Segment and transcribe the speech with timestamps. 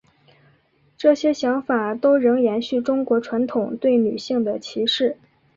[0.97, 5.15] 这些想法都仍延续中国传统对女性的歧视。